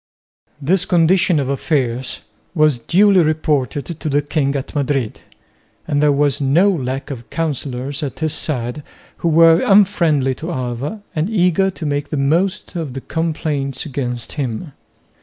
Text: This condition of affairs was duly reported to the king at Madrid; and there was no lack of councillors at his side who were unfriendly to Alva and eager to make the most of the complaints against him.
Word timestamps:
This 0.59 0.83
condition 0.85 1.39
of 1.39 1.47
affairs 1.47 2.21
was 2.55 2.79
duly 2.79 3.19
reported 3.21 3.85
to 3.85 4.09
the 4.09 4.23
king 4.23 4.55
at 4.55 4.73
Madrid; 4.73 5.21
and 5.87 6.01
there 6.01 6.11
was 6.11 6.41
no 6.41 6.71
lack 6.71 7.11
of 7.11 7.29
councillors 7.29 8.01
at 8.01 8.17
his 8.17 8.33
side 8.33 8.81
who 9.17 9.27
were 9.27 9.61
unfriendly 9.61 10.33
to 10.33 10.51
Alva 10.51 11.03
and 11.15 11.29
eager 11.29 11.69
to 11.69 11.85
make 11.85 12.09
the 12.09 12.17
most 12.17 12.75
of 12.75 12.95
the 12.95 13.01
complaints 13.01 13.85
against 13.85 14.31
him. 14.31 14.71